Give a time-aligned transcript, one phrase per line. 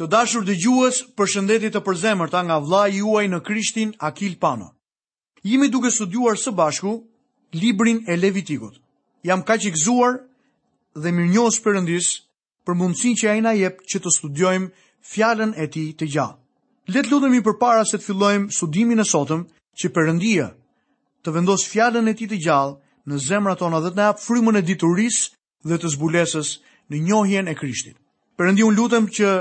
[0.00, 4.70] Të dashur dhe gjuës për shëndetit të ta nga vla juaj në krishtin Akil Pano.
[5.44, 6.92] Jemi duke studuar së bashku
[7.52, 8.78] librin e Levitikut.
[9.28, 10.16] Jam ka që gëzuar
[11.02, 12.08] dhe mirë njohës përëndis
[12.64, 14.70] për mundësin që ajna jep që të studiojmë
[15.12, 16.38] fjallën e ti të gjallë.
[16.96, 19.44] Letë lutëmi për para se të fillojmë studimin e sotëm
[19.80, 20.48] që përëndia
[21.24, 22.78] të vendos fjallën e ti të gjallë
[23.12, 25.20] në zemra tona dhe të ne apë frymën e dituris
[25.68, 26.56] dhe të zbulesës
[26.88, 27.96] në njohjen e krishtit.
[28.40, 29.34] Përëndi unë lutëm që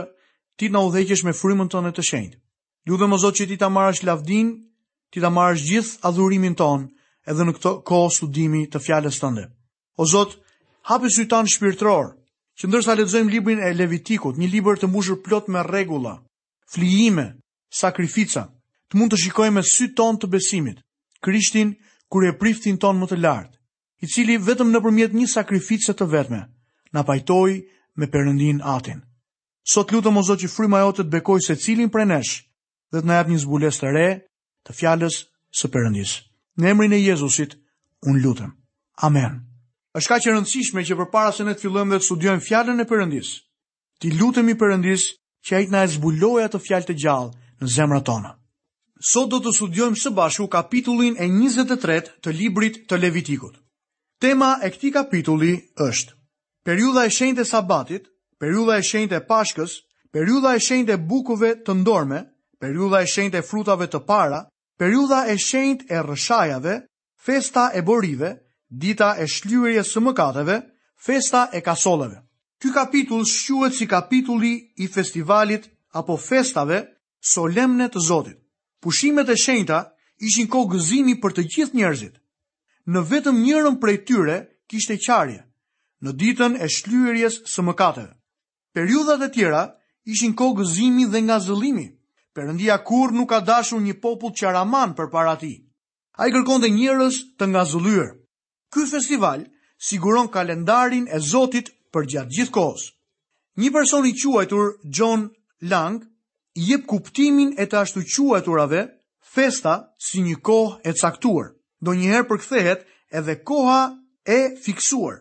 [0.60, 2.38] ti na udhëheqësh me frymën tënde të shenjtë.
[2.90, 4.50] Lutem o Zot që ti ta marrësh lavdin,
[5.12, 6.84] ti ta marrësh gjithë adhurimin ton
[7.32, 9.46] edhe në këtë kohë studimi të fjalës tënde.
[9.96, 10.36] O Zot,
[10.90, 12.12] hapi sytan shpirtëror,
[12.60, 16.18] që ndërsa lexojmë librin e Levitikut, një libër të mbushur plot me rregulla,
[16.74, 17.28] flijime,
[17.72, 18.44] sakrifica,
[18.92, 20.84] të mund të shikojmë me sy ton të besimit,
[21.24, 21.72] Krishtin
[22.12, 23.56] kur e priftin ton më të lartë,
[24.04, 26.42] i cili vetëm nëpërmjet një sakrifice të vetme,
[26.96, 27.60] na pajtoi
[28.00, 29.06] me Perëndin Atin.
[29.70, 32.32] Sot lutëm o Zotë që fryma jote të bekoj se cilin për nesh
[32.94, 34.06] dhe të në japë një zbules të re
[34.68, 35.18] të fjales
[35.60, 36.14] së përëndis.
[36.62, 37.54] Në emrin e Jezusit,
[38.10, 38.56] unë lutëm.
[39.10, 39.36] Amen.
[39.94, 42.82] Êshtë ka që rëndësishme që për para se ne të fillëm dhe të studiojmë fjallën
[42.82, 43.30] e përëndis,
[44.02, 45.06] ti lutëm i përëndis
[45.46, 48.34] që ajtë na e zbuloja të fjallë të gjallë në zemra tonë.
[49.14, 53.60] Sot do të studiojmë së bashku kapitullin e 23 të librit të Levitikut.
[54.18, 55.54] Tema e këti kapitulli
[55.92, 56.16] është
[56.66, 59.72] Periuda e shenjtë e sabatit periudha e shenjtë e Pashkës,
[60.16, 62.22] periudha e shenjtë e bukuve të ndorme,
[62.64, 64.40] periudha e shenjtë e frutave të para,
[64.80, 66.76] periudha e shenjtë e rrëshajave,
[67.28, 68.32] festa e borive,
[68.70, 70.58] dita e shlyerjes së mëkateve,
[70.96, 72.20] festa e kasolleve.
[72.60, 74.54] Ky kapitull shquhet si kapitulli
[74.84, 76.80] i festivalit apo festave
[77.20, 78.38] solemne të Zotit.
[78.84, 79.78] Pushimet e shenjta
[80.28, 82.16] ishin kohë gëzimi për të gjithë njerëzit.
[82.92, 84.36] Në vetëm njërën prej tyre
[84.72, 85.40] kishte qarje,
[86.04, 88.12] në ditën e shlyerjes së mëkateve.
[88.80, 89.64] Periudhat e tjera
[90.14, 91.88] ishin kohë gëzimi dhe nga zëlimi.
[92.36, 95.54] Perëndia kur nuk ka dashur një popull që araman për para ti.
[96.20, 97.64] A i kërkon dhe njërës të nga
[98.72, 99.40] Ky festival
[99.88, 102.84] siguron kalendarin e Zotit për gjatë gjithë kohës.
[103.60, 104.66] Një person i quajtur
[104.98, 105.28] John
[105.72, 105.98] Lang
[106.60, 108.00] i jep kuptimin e të ashtu
[108.32, 108.82] quajturave
[109.36, 109.74] festa
[110.08, 111.48] si një kohë e caktuar.
[111.84, 112.86] Do njëherë përkthehet
[113.18, 113.82] edhe koha
[114.24, 115.16] e fiksuar.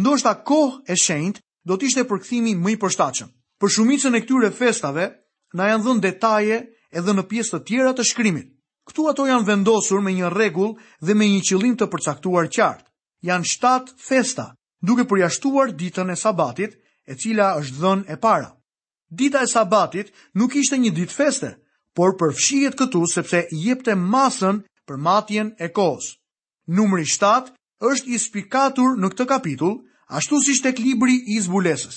[0.00, 3.30] Ndoshta kohë e shenjtë do të ishte përkthimi më i përshtatshëm.
[3.60, 5.06] Për shumicën e këtyre festave,
[5.58, 6.58] na janë dhënë detaje
[7.00, 8.52] edhe në pjesë të tjera të shkrimit.
[8.86, 12.86] Ktu ato janë vendosur me një rregull dhe me një qëllim të përcaktuar qartë.
[13.26, 14.44] Janë 7 festa,
[14.80, 16.76] duke përjashtuar ditën e Sabatit,
[17.10, 18.52] e cila është dhënë e para.
[19.10, 21.50] Dita e Sabatit nuk ishte një ditë feste,
[21.96, 26.12] por përfshihet këtu sepse i jepte masën për matjen e kohës.
[26.66, 27.50] Numri 7
[27.90, 29.76] është i spikatur në këtë kapitull
[30.10, 31.96] Ashtu si shtek libri i zbulesës,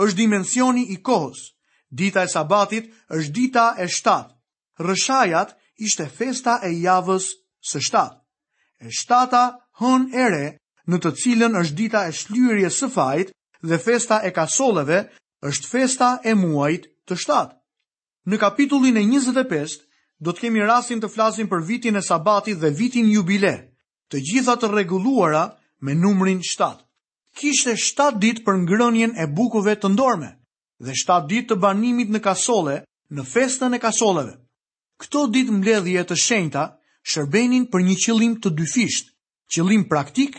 [0.00, 1.50] është dimensioni i kohës,
[1.92, 4.32] dita e sabatit është dita e shtatë,
[4.88, 7.26] rëshajat ishte festa e javës
[7.68, 8.16] së shtatë,
[8.80, 9.42] e shtata
[9.80, 10.46] hën ere
[10.88, 15.02] në të cilën është dita e shlyrje së fajt dhe festa e kasoleve
[15.48, 17.54] është festa e muajt të shtatë.
[18.32, 19.78] Në kapitullin e 25,
[20.24, 23.54] do të kemi rasin të flasin për vitin e sabatit dhe vitin jubile,
[24.08, 25.44] të gjithat të reguluara
[25.84, 26.83] me numrin shtatë
[27.34, 30.30] kishte 7 ditë për ngrënjen e bukove të ndorme
[30.86, 32.78] dhe 7 ditë të banimit në kasole
[33.14, 34.34] në festën e kasoleve.
[35.02, 36.64] Këto ditë mbledhje të shenjta
[37.12, 39.10] shërbenin për një qëllim të dyfisht,
[39.52, 40.38] qëllim praktik,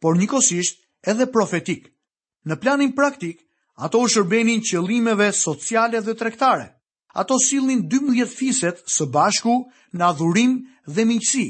[0.00, 0.78] por njëkohësisht
[1.12, 1.88] edhe profetik.
[2.46, 3.42] Në planin praktik,
[3.76, 6.68] ato shërbenin qëllimeve sociale dhe tregtare.
[7.16, 9.56] Ato sillnin 12 fiset së bashku
[9.96, 10.54] në adhurim
[10.86, 11.46] dhe miqësi.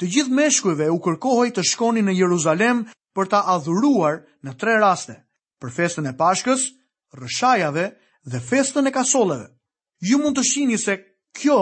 [0.00, 2.84] Të gjithë meshkujve u kërkohej të shkonin në Jeruzalem
[3.18, 5.16] për ta adhuruar në tre raste,
[5.58, 6.68] për festën e Pashkës,
[7.18, 7.86] rëshajave
[8.30, 9.48] dhe festën e kasoleve.
[10.06, 10.94] Ju mund të shihni se
[11.34, 11.58] kjo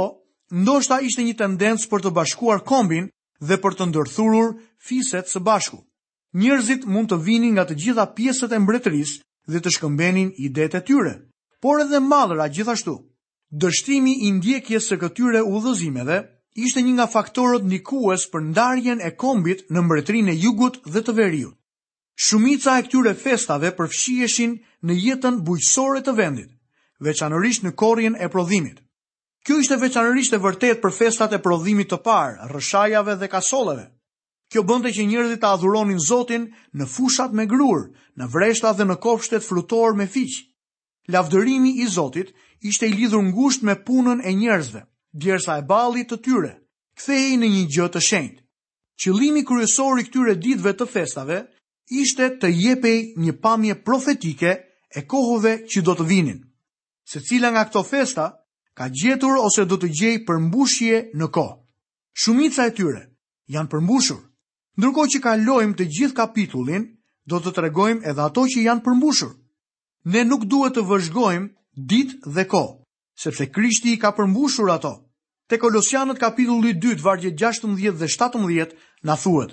[0.53, 3.09] ndoshta ishte një tendencë për të bashkuar kombin
[3.41, 4.53] dhe për të ndërthurur
[4.89, 5.81] fiset së bashku.
[6.37, 10.85] Njerëzit mund të vinin nga të gjitha pjesët e mbretërisë dhe të shkëmbenin idetë e
[10.85, 11.15] tyre,
[11.65, 12.99] por edhe madhëra gjithashtu.
[13.57, 16.21] Dështimi i ndjekjes së këtyre udhëzimeve
[16.57, 21.15] ishte një nga faktorët ndikues për ndarjen e kombit në mbretërinë e jugut dhe të
[21.19, 21.57] veriut.
[22.27, 24.55] Shumica e këtyre festave përfshiheshin
[24.89, 26.51] në jetën bujqësore të vendit,
[27.05, 28.81] veçanërisht në korrjen e prodhimit.
[29.47, 33.85] Kjo ishte veçanërisht e vërtet për festat e prodhimit të parë, rrëshajave dhe kasolleve.
[34.51, 36.49] Kjo bënte që njerëzit të adhuronin Zotin
[36.79, 37.83] në fushat me grur,
[38.17, 40.41] në vreshta dhe në kopshtet frutor me fiq.
[41.15, 42.33] Lavdërimi i Zotit
[42.65, 44.83] ishte i lidhur ngushtë me punën e njerëzve
[45.17, 46.53] djersa e balit të tyre,
[46.99, 48.43] kthehej në një gjë të shenjtë.
[49.01, 51.41] Qëllimi kryesor i këtyre ditëve të festave
[52.01, 54.53] ishte të jepej një pamje profetike
[54.97, 56.39] e kohëve që do të vinin.
[57.07, 58.27] Se cila nga këto festa
[58.77, 61.57] ka gjetur ose do të gjej përmbushje në kohë.
[62.17, 63.03] Shumica e tyre
[63.53, 64.21] janë përmbushur.
[64.77, 66.87] Ndërko që kalojmë të gjithë kapitullin,
[67.27, 69.31] do të tregojmë edhe ato që janë përmbushur.
[70.13, 72.75] Ne nuk duhet të vëzhgojmë ditë dhe kohë,
[73.21, 74.97] sepse Krishti i ka përmbushur ato.
[75.51, 78.73] Te Kolosianët kapitulli 2, vargje 16 dhe 17,
[79.07, 79.53] na thuhet: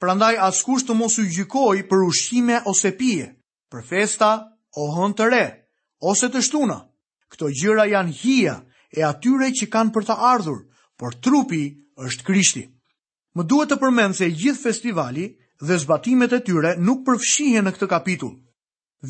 [0.00, 3.24] Prandaj askush të mos u gjykojë për ushqime ose pije,
[3.72, 4.28] për festa
[4.76, 5.42] o hën të re,
[6.12, 6.76] ose të shtuna.
[7.34, 8.54] Këto gjëra janë hija
[8.96, 10.60] e atyre që kanë për të ardhur,
[10.98, 11.64] por trupi
[12.06, 12.62] është Krishti.
[13.34, 15.26] Më duhet të përmend se gjithë festivali
[15.66, 18.36] dhe zbatimet e tyre nuk përfshihen në këtë kapitull.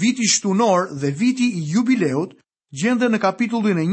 [0.05, 2.33] Viti shtunor dhe viti i jubileut
[2.81, 3.87] gjenden në kapitullin e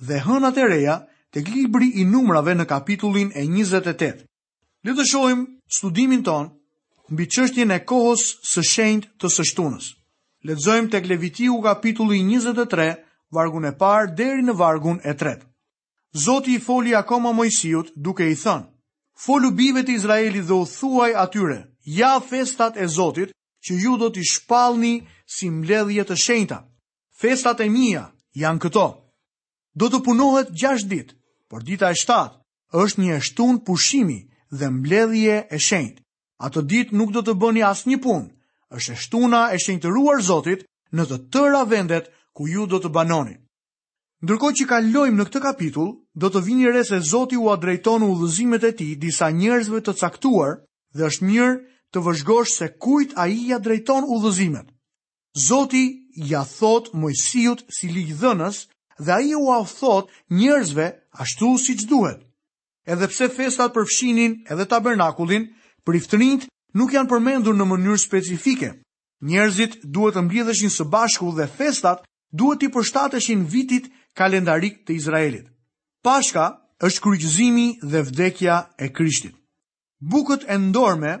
[0.00, 0.96] dhe hënat e reja
[1.32, 4.12] të klibri i numrave në kapitullin e 28.
[4.86, 6.52] të shojmë studimin tonë
[7.10, 9.86] në bëqështjën e kohës së shend të sështunës.
[10.46, 12.88] Lëtë të kleviti u kapitullin 23,
[13.32, 15.46] vargun e parë deri në vargun e tretë.
[16.16, 18.66] Zoti i foli akoma mojësijut duke i thënë,
[19.24, 23.34] folu bive të Izraeli dhe u thuaj atyre, ja festat e Zotit
[23.66, 24.94] që ju do t'i shpalni
[25.26, 26.62] si mbledhje të shenjta.
[27.20, 28.06] Festat e mija
[28.38, 28.86] janë këto,
[29.76, 31.14] do të punohet 6 ditë,
[31.52, 34.18] por dita e 7 është një shtun pushimi
[34.58, 36.00] dhe mbledhje e shenjtë.
[36.46, 38.30] Atë ditë nuk do të bëni asnjë punë.
[38.76, 40.64] Është shtuna e shenjtëruar Zotit
[40.96, 43.36] në të tëra vendet ku ju do të banoni.
[44.24, 48.64] Ndërkohë që kalojmë në këtë kapitull, do të vini re se Zoti u drejton udhëzimet
[48.64, 50.54] e tij disa njerëzve të caktuar
[50.96, 51.52] dhe është mirë
[51.92, 54.66] të vëzhgosh se kujt ai ia drejton udhëzimet.
[55.48, 55.84] Zoti
[56.32, 58.56] ja thot Mojsiut si ligjdhënës
[58.98, 62.20] dhe a i u afthot njërzve ashtu si që duhet.
[62.86, 65.48] Edhe pse festat për fshinin edhe tabernakullin,
[65.84, 66.46] për iftërinit
[66.78, 68.70] nuk janë përmendur në mënyrë specifike.
[69.26, 74.96] Njërzit duhet të mbjedheshin së bashku dhe festat duhet të i përshtateshin vitit kalendarik të
[75.00, 75.50] Izraelit.
[76.04, 76.46] Pashka
[76.86, 79.34] është kryqëzimi dhe vdekja e krishtit.
[80.00, 81.12] Bukët e ndorme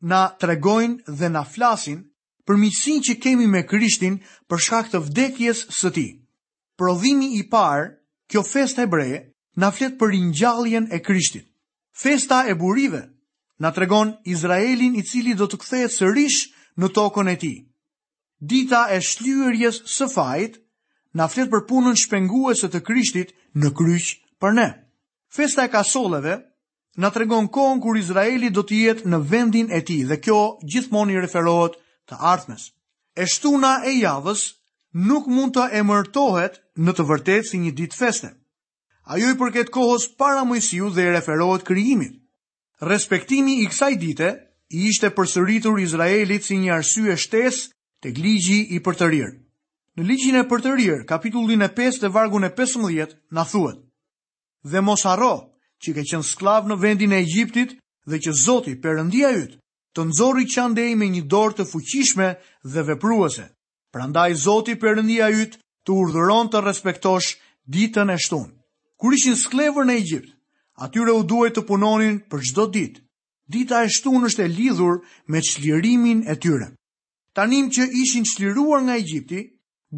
[0.00, 2.02] na tregojnë dhe na flasin
[2.48, 4.18] për miqësinë që kemi me krishtin
[4.48, 6.06] për shkak të vdekjes së ti.
[6.78, 7.88] Prodhimi i parë,
[8.30, 9.16] kjo festë hebreje,
[9.58, 11.48] na flet për ringjalljen e Krishtit.
[12.02, 13.00] Festa e burive
[13.64, 16.44] na tregon Izraelin i cili do të kthehet sërish
[16.78, 17.56] në tokën e tij.
[18.52, 20.60] Dita e shlyerjes së fajit
[21.18, 24.68] na flet për punën shpenguese të Krishtit në kryq për ne.
[25.34, 26.36] Festa e kasolleve
[27.02, 30.38] na tregon kohën kur Izraeli do të jetë në vendin e tij dhe kjo
[30.70, 31.74] gjithmonë i referohet
[32.08, 32.70] të ardhmes.
[33.18, 34.46] E shtuna e javës
[34.96, 38.30] nuk mund të emërtohet në të vërtet si një ditë feste.
[39.08, 42.16] Ajo i përket kohës para mëjësiu dhe i referohet kryimit.
[42.80, 44.30] Respektimi i kësaj dite,
[44.70, 47.62] i ishte përsëritur Izraelit si një arsye shtes
[48.04, 49.32] të gligji i për të rirë.
[49.98, 53.80] Në ligjin e për të rirë, kapitullin e 5 dhe vargun e 15, na thuet,
[54.62, 55.32] dhe mos haro
[55.82, 57.74] që ke qenë sklav në vendin e Egjiptit
[58.08, 59.58] dhe që Zoti, përëndia jytë,
[59.96, 62.28] të nëzori që i me një dorë të fuqishme
[62.62, 63.48] dhe vepruese.
[63.98, 65.56] Prandaj Zoti Perëndia yt
[65.88, 67.32] të urdhëron të respektosh
[67.74, 68.52] ditën e shtunë.
[69.00, 70.28] Kur ishin sklevër në Egjipt,
[70.86, 73.02] atyre u duhej të punonin për çdo ditë.
[73.54, 75.00] Dita e shtunë është e lidhur
[75.32, 76.68] me çlirimin e tyre.
[77.34, 79.40] Tanim që ishin çliruar nga Egjipti,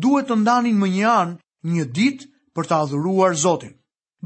[0.02, 1.36] duhet të ndanin më një anë
[1.74, 2.24] një ditë
[2.56, 3.74] për të adhuruar Zotin.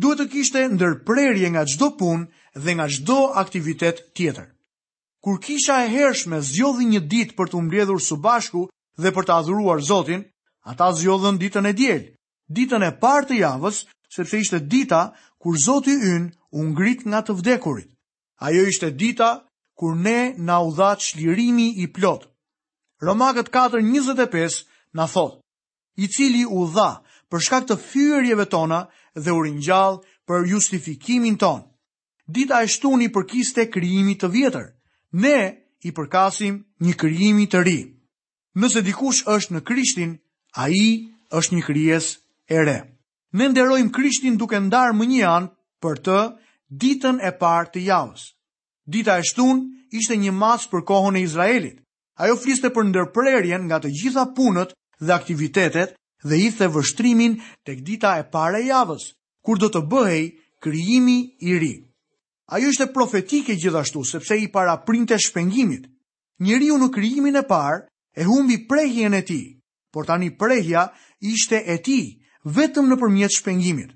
[0.01, 2.29] Duhet të kishte ndërprerje nga çdo punë
[2.63, 4.47] dhe nga çdo aktivitet tjetër.
[5.23, 8.63] Kur kisha e hershme zjodhi një ditë për të mbledhur së bashku
[8.97, 10.23] dhe për të adhuruar Zotin,
[10.71, 12.03] ata zgjodhën ditën e diel,
[12.55, 13.83] ditën e parë të javës,
[14.15, 15.01] sepse ishte dita
[15.43, 17.89] kur Zoti ynë u ngrit nga të vdekurit.
[18.47, 19.31] Ajo ishte dita
[19.79, 22.27] kur ne na u dha çlirimi i plot.
[23.03, 25.41] Romakët 4:25 na thot,
[25.97, 26.91] i cili u dha
[27.31, 28.81] për shkak të fyërjeve tona
[29.23, 31.61] dhe u ringjall për justifikimin ton.
[32.35, 34.67] Dita e shtuni përkiste krijimit të vjetër.
[35.23, 35.41] Ne
[35.83, 37.81] i përkasim një krijimi të ri.
[38.63, 40.11] Nëse dikush është në Krishtin,
[40.63, 40.83] ai
[41.35, 42.09] është një kryes
[42.55, 42.77] e re.
[43.35, 45.51] Ne nderojmë Krishtin duke ndarë më një anë
[45.83, 46.19] për të
[46.85, 48.29] ditën e parë të javës.
[48.95, 51.81] Dita e shtunë ishte një masë për kohën e Izraelit.
[52.23, 57.35] Ajo fliste për ndërprerjen nga të gjitha punët dhe aktivitetet dhe i the vështrimin
[57.67, 59.09] tek dita e parë e javës,
[59.45, 60.23] kur do të bëhej
[60.63, 61.19] krijimi
[61.51, 61.75] i ri.
[62.55, 65.91] Ajo ishte profetike gjithashtu sepse i paraprinte shpengimit.
[66.39, 67.83] u në krijimin e parë
[68.17, 69.61] e humbi prehjen e ti,
[69.93, 72.01] por tani prehja ishte e ti,
[72.57, 73.91] vetëm në përmjet shpengimit.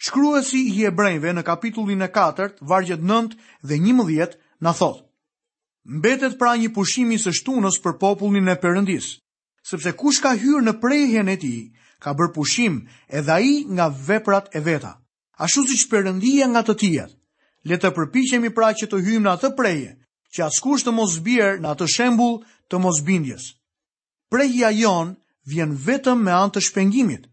[0.00, 3.34] Shkruesi i hebrejve në kapitullin e 4, vargjet 9
[3.68, 5.00] dhe 11, në thot.
[5.98, 9.14] Mbetet pra një pushimi së shtunës për popullin e përëndis,
[9.64, 11.54] sepse kush ka hyrë në prehjen e ti,
[12.00, 14.94] ka bërë pushim edhe i nga veprat e veta,
[15.40, 17.16] ashtu si që përëndia nga të tijet.
[17.68, 19.90] Letë përpichemi pra që të hymë në atë preje,
[20.32, 22.38] që askusht të mos bjerë në atë shembul
[22.70, 23.44] të mosbindjes.
[24.30, 25.16] Prehja jon
[25.50, 27.26] vjen vetëm me anë të shpengimit.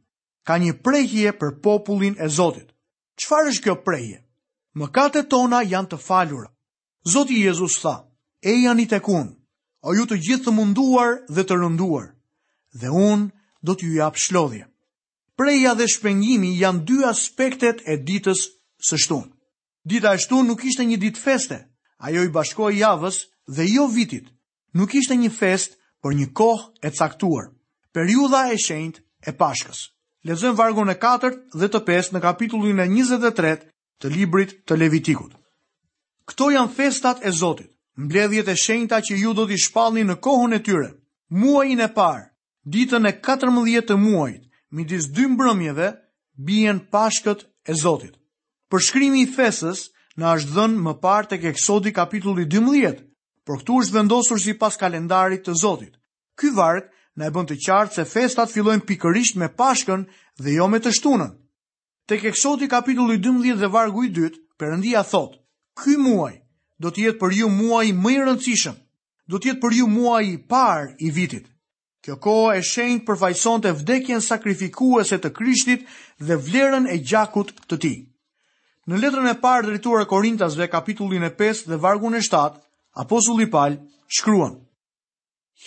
[0.48, 2.72] Ka një prehje për popullin e Zotit.
[3.22, 4.20] Qfar është kjo prehje?
[4.94, 6.50] kate tona janë të falura.
[7.14, 7.96] Zoti Jezus tha,
[8.42, 9.28] e janë i tekun,
[9.82, 12.08] o ju të gjithë të munduar dhe të rënduar,
[12.80, 13.32] dhe unë
[13.66, 14.66] do t'ju jap shlodhje.
[15.40, 18.40] Preja dhe shpengimi janë dy aspektet e ditës
[18.90, 19.32] së shtunë.
[19.90, 21.58] Dita e shtunë nuk ishte një ditë feste,
[22.06, 23.18] ajo i bashkoj javës
[23.56, 24.28] dhe jo vitit
[24.78, 27.50] nuk ishte një fest për një kohë e caktuar.
[27.96, 29.80] Periudha e shenjtë e Pashkës.
[30.28, 33.54] Lexojmë vargun e 4 dhe të 5 në kapitullin e 23
[34.04, 35.34] të librit të Levitikut.
[36.28, 40.58] Kto janë festat e Zotit, mbledhjet e shenjta që ju do t'i shpallni në kohën
[40.58, 40.90] e tyre.
[41.42, 42.28] Muajin e parë,
[42.72, 45.90] ditën e 14 të muajit, midis dy mbrëmjeve,
[46.48, 48.14] bien Pashkët e Zotit.
[48.72, 49.88] Përshkrimi i festës
[50.20, 52.46] na është dhënë më parë tek Eksodi kapitulli
[53.48, 55.94] por këtu është vendosur si pas kalendarit të Zotit.
[56.38, 60.04] Ky varg në e bënd të qartë se festat fillojnë pikërisht me pashkën
[60.44, 61.32] dhe jo me të shtunën.
[62.12, 65.40] Të keksoti kapitullu 12 dhe vargu i 2, përëndia thot,
[65.80, 66.34] ky muaj
[66.80, 68.76] do t'jetë për ju muaj më i rëndësishëm,
[69.32, 71.48] do t'jetë për ju muaj i par i vitit.
[72.04, 75.88] Kjo kohë e shenjë përfajson të vdekjen sakrifikuese të krishtit
[76.24, 77.96] dhe vlerën e gjakut të ti.
[78.88, 82.22] Në letrën e parë drejtuar Korintasve kapitullin e 5 dhe vargun e
[82.98, 83.76] Apostulli Pal
[84.10, 84.58] shkruan,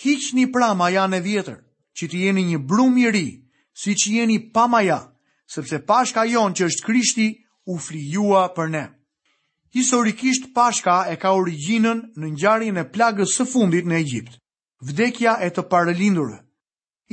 [0.03, 1.61] Hiqni një pra maja në vjetër,
[1.95, 3.27] që të jeni një brumë i ri,
[3.71, 4.97] si që jeni pa maja,
[5.53, 7.27] sepse pashka jonë që është krishti
[7.71, 8.83] u flijua për ne.
[9.75, 14.35] Historikisht pashka e ka originën në ngjarjen e plagës së fundit në Egjipt,
[14.89, 16.37] vdekja e të parelindurë.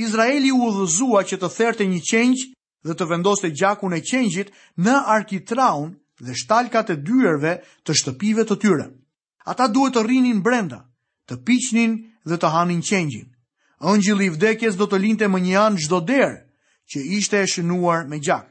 [0.04, 2.48] Izraeli u dhëzua që të therte një qengj
[2.87, 4.50] dhe të vendoste gjakun e qengjit
[4.82, 8.90] në arkitraun dhe shtalkat e dyerve të shtëpive të tyre.
[9.47, 10.78] Ata duhet të rrinin brenda,
[11.28, 13.28] të piqnin dhe të hanin qengjin.
[13.90, 16.38] Ëngjëlli i vdekjes do të linte më një anë çdo derë
[16.90, 18.49] që ishte e shënuar me gjak.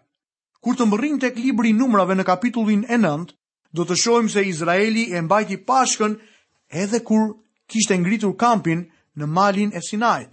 [0.63, 3.33] Kur të mbërrim tek libri i numrave në kapitullin e 9,
[3.75, 6.15] do të shohim se Izraeli e mbajti Pashkën
[6.71, 7.35] edhe kur
[7.69, 8.85] kishte ngritur kampin
[9.17, 10.29] në malin e Sinait.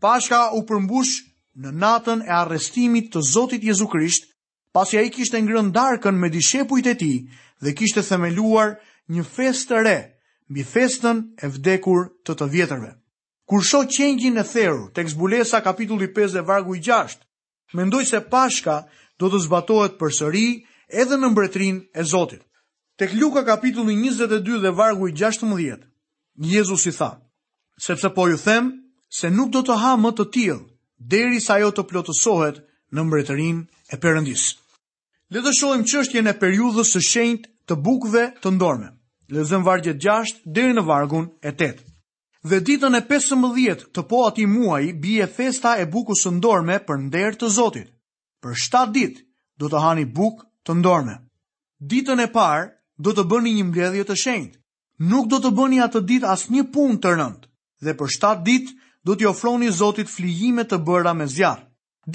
[0.00, 1.16] Pashka u përmbush
[1.60, 4.28] në natën e arrestimit të Zotit Jezu Krisht,
[4.72, 7.16] pasi ai kishte ngrënë darkën me dishepujt e tij
[7.62, 8.76] dhe kishte themeluar
[9.10, 9.94] një fest të re,
[10.50, 12.90] mbi festën e vdekur të të vjetërve.
[13.50, 17.16] Kur shoh qengjin e therrur tek zbulesa kapitulli 5 dhe vargu i 6,
[17.74, 18.76] mendoj se Pashka
[19.18, 20.44] do të zbatohet përsëri
[21.02, 22.42] edhe në mbretërinë e Zotit.
[23.00, 25.88] Tek Luka kapitulli 22 dhe vargu i 16,
[26.52, 27.10] Jezusi i tha:
[27.86, 28.70] "Sepse po ju them
[29.20, 30.60] se nuk do të ha më të tillë
[31.14, 32.62] derisa ajo të plotësohet
[32.94, 34.54] në mbretërinë e Perëndisë."
[35.34, 38.96] Le të shohim çështjen e periudhës së shenjtë të bukve të ndormës.
[39.30, 41.66] Lezëm vargjet 6 dhe në vargun e 8.
[42.50, 46.98] Dhe ditën e 15 të po ati muaj bje festa e bukës së ndorme për
[47.06, 47.92] nderë të Zotit.
[48.42, 49.20] Për 7 dit
[49.62, 51.14] do të hani buk të ndorme.
[51.92, 52.64] Ditën e parë
[53.06, 54.58] do të bëni një mbledhje të shenjtë.
[55.12, 57.46] Nuk do të bëni atë ditë as një pun të rëndë.
[57.86, 58.74] Dhe për 7 dit
[59.08, 61.64] do të ofroni Zotit flijime të bëra me zjarë.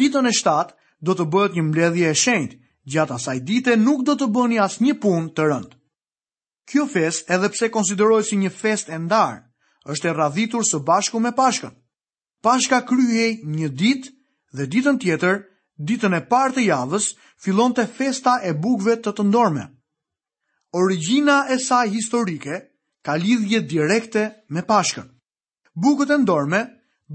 [0.01, 2.61] Ditën e 7 do të bëhet një mbledhje e shenjtë.
[2.93, 5.73] Gjatë asaj dite nuk do të bëni as një pun të rëndë.
[6.69, 9.41] Kjo fest, edhe pse konsiderohet si një fest e ndarë,
[9.93, 11.73] është e radhitur së bashku me Pashkën.
[12.47, 14.11] Pashka kryhej një ditë
[14.57, 15.37] dhe ditën tjetër,
[15.91, 17.11] ditën e parë të javës,
[17.45, 19.65] fillonte të festa e bukëve të të ndorme.
[20.81, 22.57] Origina e saj historike
[23.05, 24.23] ka lidhje direkte
[24.55, 25.05] me Pashkën.
[25.85, 26.61] Bukët e ndorme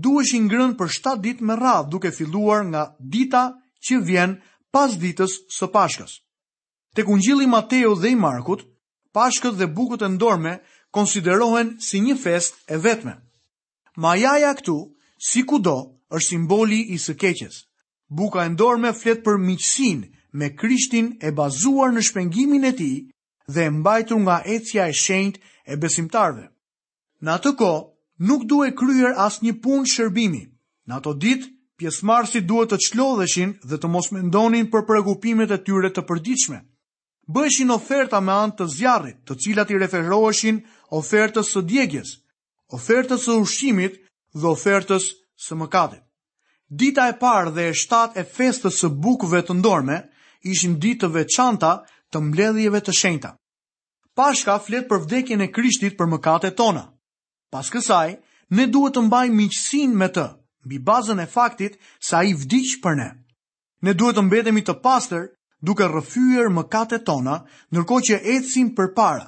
[0.07, 2.83] duesh ingrën për 7 ditë me radhë duke filluar nga
[3.17, 3.43] dita
[3.87, 4.39] që vjen
[4.77, 6.13] pas ditës së Pashkës.
[6.95, 8.63] Tek ungjilli Mateu dhe i Markut,
[9.15, 10.53] pashkët dhe bukët e ndorme
[10.97, 13.15] konsiderohen si një fest e vetme.
[14.05, 14.77] Majaja këtu,
[15.29, 15.77] si kudo,
[16.11, 17.57] është simboli i së keqes.
[18.17, 20.01] Buka e ndorme flet për miqësin
[20.39, 22.91] me krishtin e bazuar në shpengimin e ti
[23.55, 25.37] dhe mbajtur nga ecja e shenjt
[25.73, 26.45] e besimtarve.
[27.23, 27.71] Në atë ko,
[28.29, 30.43] nuk duhe kryer as një pun shërbimi.
[30.87, 31.43] Në ato dit,
[31.79, 36.59] pjesmarësit duhet të qlodheshin dhe të mos mendonin për pregupimet e tyre të përdiqme
[37.35, 40.61] bëshin oferta me anë të zjarrit, të cilat i referoheshin
[40.99, 42.13] ofertës së djegjes,
[42.77, 43.99] ofertës së ushqimit
[44.35, 45.09] dhe ofertës
[45.47, 46.03] së mëkatit.
[46.81, 50.01] Dita e parë dhe e shtatë e festës së bukëve të ndorme
[50.55, 51.73] ishin ditë të veçanta
[52.15, 53.31] të mbledhjeve të shenjta.
[54.19, 56.85] Pashka flet për vdekjen e Krishtit për mëkatet tona.
[57.51, 58.17] Pas kësaj,
[58.59, 60.27] ne duhet të mbajmë miqësinë me të,
[60.67, 63.09] mbi bazën e faktit se ai vdiq për ne.
[63.87, 65.27] Ne duhet të mbetemi të pastër
[65.63, 67.39] duke rëfyër kate tona,
[67.75, 69.27] nërko që ecim për para.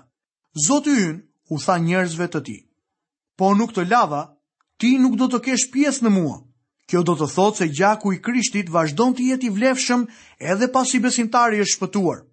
[0.66, 1.20] Zotë yn,
[1.52, 2.56] u tha njerëzve të ti.
[3.38, 4.22] Po nuk të lava,
[4.80, 6.36] ti nuk do të kesh pjesë në mua.
[6.88, 10.06] Kjo do të thotë se gjaku i krishtit vazhdon të jeti vlefshëm
[10.52, 12.24] edhe pas i besimtari është shpëtuar.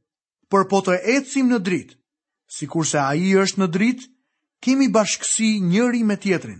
[0.50, 1.96] Por po të ecim në dritë,
[2.51, 4.10] si kurse a i është në dritë,
[4.65, 6.60] kemi bashkësi njëri me tjetrin.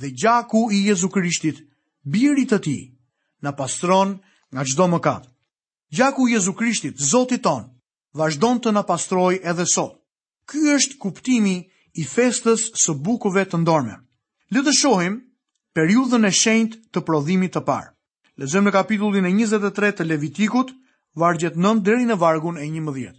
[0.00, 1.62] Dhe gjaku i Jezu krishtit,
[2.02, 2.76] birit të ti,
[3.42, 4.18] në pastron
[4.52, 5.31] nga qdo më katë.
[5.94, 7.66] Gjaku Jezu Krishtit, Zotit ton,
[8.16, 9.98] vazhdon të na pastroj edhe sot.
[10.48, 11.56] Ky është kuptimi
[12.00, 13.98] i festës së bukove të ndorme.
[14.56, 15.18] Le të shohim
[15.76, 17.92] periudhën e shenjtë të prodhimit të parë.
[18.40, 20.72] Lexojmë në kapitullin e 23 të Levitikut,
[21.20, 23.12] vargjet 9 deri në vargun e 11.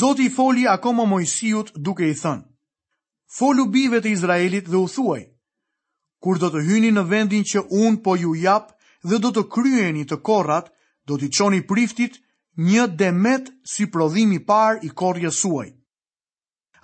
[0.00, 2.40] Zoti i foli akoma Mojsiut duke i thënë:
[3.38, 5.26] Folu bijve të Izraelit dhe u thuaj:
[6.24, 8.72] Kur do të hyni në vendin që unë po ju jap
[9.04, 10.72] dhe do të kryeni të korrat
[11.08, 12.18] do t'i qoni priftit
[12.68, 15.68] një demet si prodhimi par i korje suaj.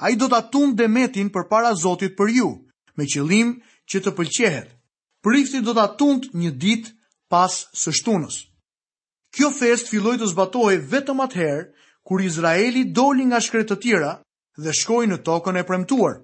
[0.02, 2.48] A i do t'atun demetin për para Zotit për ju,
[2.96, 3.54] me qëlim
[3.90, 4.68] që të pëlqehet.
[5.24, 6.88] Priftit do t'atun një dit
[7.32, 8.36] pas së shtunës.
[9.34, 11.62] Kjo fest filloj të zbatoj vetëm atëherë,
[12.06, 14.12] kur Izraeli doli nga shkretë të tjera
[14.64, 16.18] dhe shkoj në tokën e premtuar.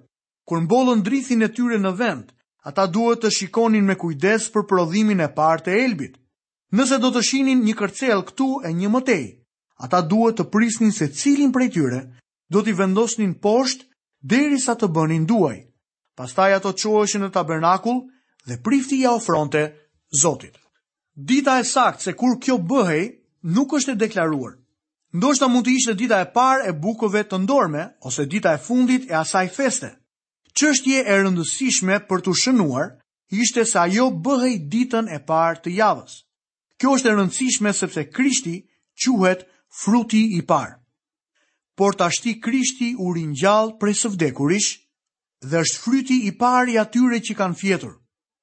[0.47, 2.27] Kur mbollën drithin e tyre në vend,
[2.69, 6.20] ata duhet të shikonin me kujdes për prodhimin e partë e elbit,
[6.77, 9.23] Nëse do të shihnin një kërcel këtu e një mëtej,
[9.85, 11.97] ata duhet të prisnin se cilin prej tyre
[12.53, 13.89] do t'i vendosnin poshtë
[14.33, 15.57] derisa të bënin duaj.
[16.19, 17.99] Pastaj ato çoheshin në tabernakull
[18.47, 19.65] dhe prifti ja ofronte
[20.21, 20.55] Zotit.
[21.31, 23.03] Dita e saktë se kur kjo bëhej
[23.57, 24.55] nuk është e deklaruar.
[25.15, 29.07] Ndoshta mund të ishte dita e parë e bukove të ndorme ose dita e fundit
[29.11, 29.91] e asaj feste.
[30.55, 32.87] Qështje e rëndësishme për t'u shënuar
[33.43, 36.19] ishte se ajo bëhej ditën e parë të javës.
[36.81, 38.53] Kjo është e rëndësishme sepse Krishti
[39.05, 39.43] quhet
[39.79, 40.71] fruti i parë.
[41.77, 44.71] Por ta shti Krishti u rinjallë prej së vdekurish
[45.51, 47.93] dhe është fruti i parë i atyre që kanë fjetur.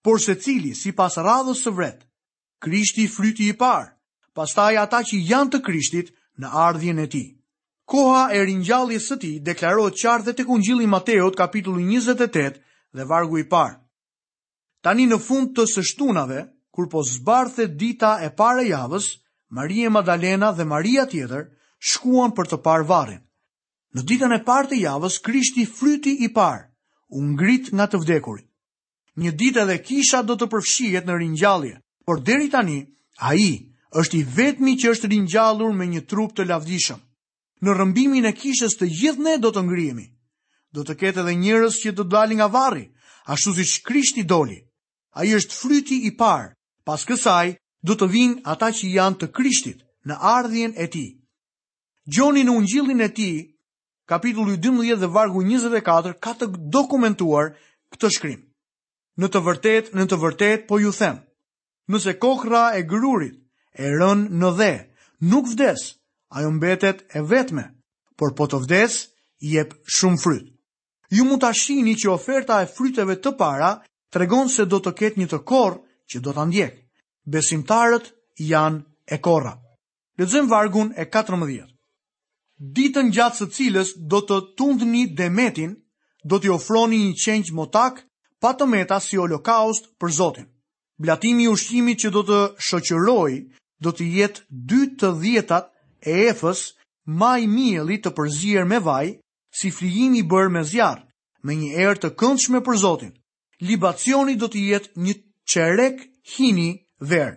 [0.04, 2.06] Por se cili, si pas radhës së vretë,
[2.62, 3.90] Krishti fruti i parë,
[4.38, 7.24] pastaj ata që janë të Krishtit në ardhjen e ti.
[7.90, 12.62] Koha e rinjalli së ti deklarohet qartë dhe të kungjili Mateot kapitullu 28
[12.98, 13.74] dhe vargu i parë.
[14.86, 16.44] Tani në fund të sështunave,
[16.78, 19.06] kur po zbarthe dita e pare javës,
[19.56, 21.42] Marie Madalena dhe Maria tjetër
[21.90, 23.18] shkuan për të parë varin.
[23.98, 26.62] Në ditën e parë të javës, Krishti fryti i parë,
[27.18, 28.46] u ngrit nga të vdekurit.
[29.18, 31.72] Një ditë edhe kisha do të përfshihet në ringjallje,
[32.06, 32.78] por deri tani
[33.30, 33.48] ai
[33.98, 37.00] është i vetmi që është ringjallur me një trup të lavdishëm.
[37.62, 40.06] Në rrëmbimin e kishës të gjithë ne do të ngrihemi.
[40.70, 42.86] Do të ketë edhe njerëz që të dalin nga varri,
[43.34, 44.60] ashtu siç Krishti doli.
[45.18, 46.54] Ai është fryti i parë,
[46.88, 47.52] Pas kësaj,
[47.84, 51.02] du të vinë ata që janë të krishtit në ardhjen e ti.
[52.08, 53.26] Gjoni në ungjillin e ti,
[54.08, 57.50] kapitullu 12 dhe vargu 24, ka të dokumentuar
[57.92, 58.40] këtë shkrim.
[59.20, 61.18] Në të vërtet, në të vërtet, po ju them,
[61.92, 63.36] nëse kokra e grurit
[63.76, 64.70] e rën në dhe,
[65.28, 65.90] nuk vdes,
[66.38, 67.66] ajo mbetet e vetme,
[68.16, 68.96] por po të vdes,
[69.44, 70.48] jep shumë fryt.
[71.12, 73.74] Ju mund të ashini që oferta e fryteve të para,
[74.08, 76.74] tregon se do të ketë një të korë që do të ndjek.
[77.28, 78.12] Besimtarët
[78.50, 79.54] janë e korra.
[80.18, 81.66] Lëzëm vargun e 14.
[82.76, 85.76] Ditën gjatë së cilës do të tundni demetin,
[86.26, 88.00] do t'i ofroni një qenjë motak,
[88.42, 90.48] pa të meta si holokaust për Zotin.
[90.98, 93.32] Blatimi i ushqimit që do të shoqëroj,
[93.84, 95.68] do të jetë dy të djetat
[96.02, 96.64] e efës
[97.20, 99.06] maj mieli të përzier me vaj,
[99.58, 101.04] si flijimi i bërë me zjarë,
[101.46, 103.14] me një erë të këndshme për Zotin.
[103.68, 105.14] Libacioni do të jetë një
[105.50, 106.02] që rek
[106.36, 106.68] hini
[107.00, 107.36] verë.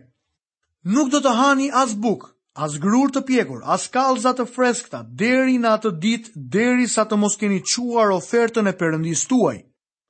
[0.93, 2.25] Nuk do të hani as buk,
[2.65, 7.19] as grur të pjekur, as kalzat të freskta, deri në atë ditë, deri sa të
[7.21, 9.57] mos keni quar ofertën e përëndis tuaj.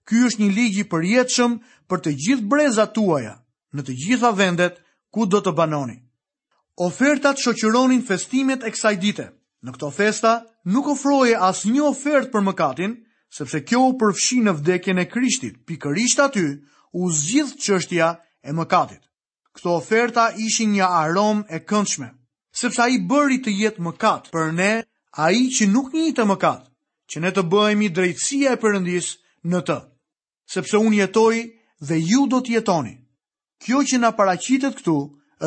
[0.08, 1.60] Ky është një ligji për jetëshëm
[1.92, 3.36] për të gjithë breza tuaja,
[3.76, 4.80] në të gjitha vendet,
[5.14, 5.98] ku do të banoni.
[6.82, 9.28] Ofertat shoqëronin festimet e kësaj dite.
[9.62, 10.32] Në këto festa,
[10.74, 12.96] nuk ofroje as një ofert për mëkatin,
[13.38, 16.48] sepse kjo u përfshi në vdekjen e Krishtit, pikërisht aty
[16.92, 18.08] u zgjith çështja
[18.44, 19.04] e mëkatit.
[19.56, 22.10] Këto oferta ishin një arom e këndshme,
[22.60, 24.72] sepse a i bëri të jetë mëkat për ne,
[25.24, 26.64] a i që nuk një të mëkat,
[27.12, 29.08] që ne të bëhemi drejtsia e përëndis
[29.52, 29.78] në të,
[30.54, 31.36] sepse unë jetoj
[31.88, 32.94] dhe ju do të jetoni.
[33.64, 34.98] Kjo që na paracitet këtu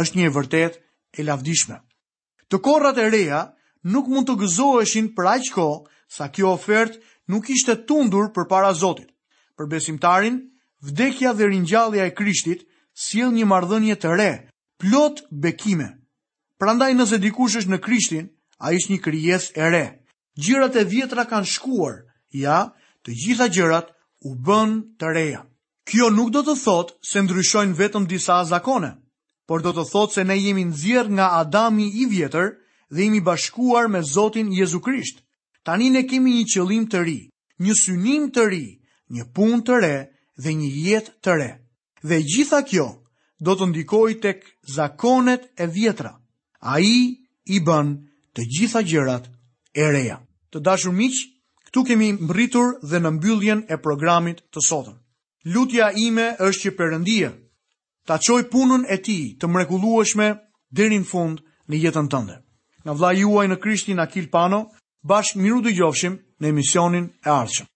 [0.01, 0.79] është një vërtet
[1.19, 1.81] e lavdishme.
[2.53, 3.41] Të korrat e reja
[3.93, 5.67] nuk mund të gëzoheshin për aqko
[6.17, 7.01] sa kjo ofert
[7.33, 9.09] nuk ishte tundur për para Zotit.
[9.57, 10.37] Për besimtarin
[10.85, 12.61] Vdekja dhe ringjallja e Krishtit
[13.05, 14.29] sjell një marrëdhënie të re,
[14.83, 15.87] plot bekime.
[16.61, 18.27] Prandaj nëse dikush është në Krishtin,
[18.61, 19.85] ai është një krijesë e re.
[20.37, 21.97] Gjërat e vjetra kanë shkuar,
[22.37, 22.59] ja,
[23.03, 23.91] të gjitha gjërat
[24.29, 25.41] u bën të reja.
[25.89, 28.93] Kjo nuk do të thotë se ndryshojnë vetëm disa zakone,
[29.49, 32.53] por do të thotë se ne jemi nxjerr nga Adami i vjetër
[32.93, 35.23] dhe jemi bashkuar me Zotin Jezu Krisht.
[35.65, 37.19] Tani ne kemi një qëllim të ri,
[37.65, 38.65] një synim të ri,
[39.17, 39.97] një punë të re
[40.43, 41.51] dhe një jetë të re.
[42.03, 42.87] Dhe gjitha kjo
[43.47, 44.45] do të ndikoj tek
[44.75, 46.13] zakonet e vjetra.
[46.65, 46.97] A i
[47.55, 47.95] i bën
[48.37, 49.29] të gjitha gjërat
[49.75, 50.19] e reja.
[50.53, 51.15] Të dashur miq,
[51.69, 54.97] këtu kemi mbritur dhe në mbylljen e programit të sotëm.
[55.55, 57.31] Lutja ime është që Perëndia
[58.07, 60.27] ta qoj punën e ti të mrekulueshme
[60.77, 62.37] deri në fund në jetën tënde.
[62.85, 64.63] Nga vllai juaj në Krishtin Akil Pano,
[65.09, 67.69] bashkë miru dëgjofshim në emisionin e ardhshëm.